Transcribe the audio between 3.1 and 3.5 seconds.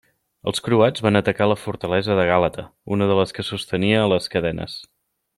de les que